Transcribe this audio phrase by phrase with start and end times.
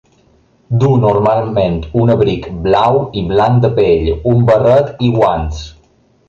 [0.83, 5.63] Duu normalment un abric blau i blanc de pell, un barret i guants.